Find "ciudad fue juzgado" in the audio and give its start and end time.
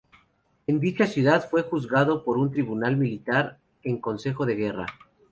1.05-2.23